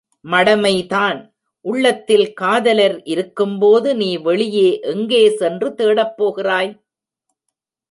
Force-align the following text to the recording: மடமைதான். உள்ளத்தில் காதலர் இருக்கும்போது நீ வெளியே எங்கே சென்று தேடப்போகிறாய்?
மடமைதான். 0.25 1.19
உள்ளத்தில் 1.65 2.33
காதலர் 2.33 2.97
இருக்கும்போது 3.03 3.95
நீ 3.95 4.17
வெளியே 4.17 4.79
எங்கே 4.79 5.29
சென்று 5.29 5.69
தேடப்போகிறாய்? 5.77 6.71